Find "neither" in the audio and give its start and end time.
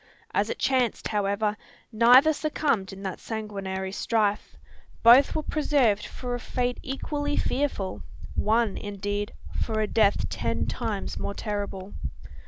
1.91-2.33